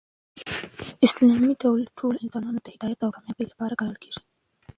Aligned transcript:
اسلامي 1.07 1.51
دولت 1.63 1.87
د 1.91 1.95
ټولو 1.99 2.17
انسانانو 2.25 2.59
د 2.61 2.67
هدایت 2.75 2.99
او 3.03 3.13
کامبابۍ 3.15 3.45
له 3.49 3.55
پاره 3.59 3.75
کار 3.81 3.93
کوي. 4.01 4.15